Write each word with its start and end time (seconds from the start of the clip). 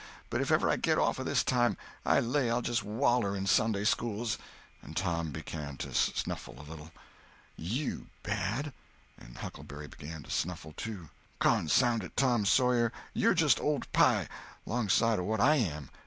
But 0.31 0.41
if 0.41 0.51
ever 0.51 0.67
I 0.67 0.77
get 0.77 0.97
off 0.97 1.17
this 1.17 1.43
time, 1.43 1.77
I 2.07 2.19
lay 2.19 2.49
I'll 2.49 2.63
just 2.63 2.81
waller 2.83 3.37
in 3.37 3.45
Sunday 3.45 3.83
schools!" 3.83 4.39
And 4.81 4.97
Tom 4.97 5.29
began 5.29 5.77
to 5.77 5.93
snuffle 5.93 6.59
a 6.59 6.65
little. 6.67 6.89
"You 7.55 8.07
bad!" 8.23 8.73
and 9.19 9.37
Huckleberry 9.37 9.85
began 9.87 10.23
to 10.23 10.31
snuffle 10.31 10.73
too. 10.75 11.09
"Consound 11.39 12.01
it, 12.03 12.17
Tom 12.17 12.47
Sawyer, 12.47 12.91
you're 13.13 13.35
just 13.35 13.61
old 13.61 13.91
pie, 13.91 14.27
'long 14.65 14.89
side 14.89 15.19
o' 15.19 15.23
what 15.23 15.39
I 15.39 15.57
am. 15.57 15.91